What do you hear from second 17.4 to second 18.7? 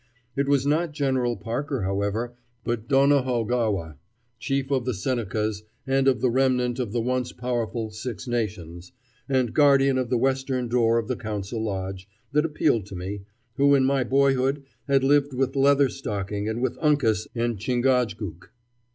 Chingachgook.